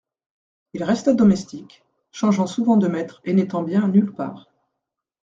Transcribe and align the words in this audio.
Il 0.73 0.83
resta 0.83 1.13
domestique, 1.13 1.83
changeant 2.11 2.47
souvent 2.47 2.75
de 2.75 2.87
maître 2.87 3.21
et 3.23 3.33
n'étant 3.33 3.61
bien 3.61 3.87
nulle 3.87 4.11
part. 4.11 4.49